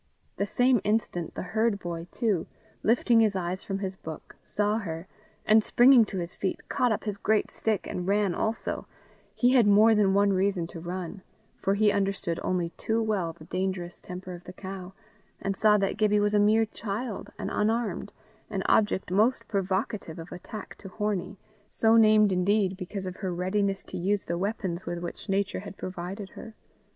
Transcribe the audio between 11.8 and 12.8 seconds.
understood only